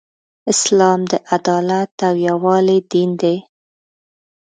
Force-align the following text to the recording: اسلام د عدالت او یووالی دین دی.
اسلام 0.53 0.99
د 1.11 1.13
عدالت 1.35 1.91
او 2.07 2.13
یووالی 2.27 2.79
دین 2.91 3.09
دی. 3.21 3.37